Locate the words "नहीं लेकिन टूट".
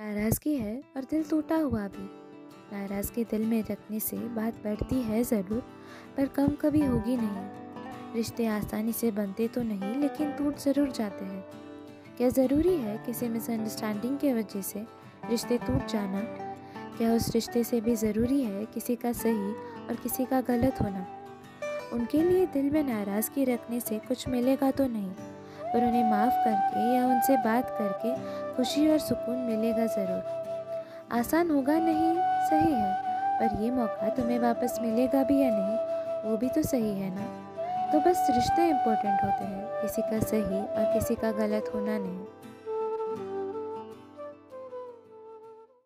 9.62-10.58